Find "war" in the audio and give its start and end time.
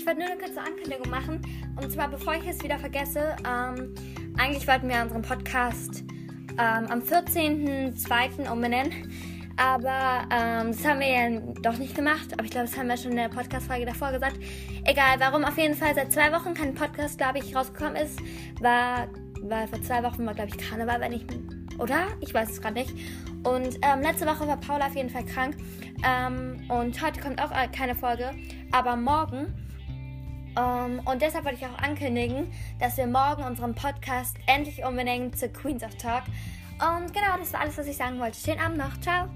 18.60-19.08, 20.24-20.34, 24.46-24.56, 37.52-37.60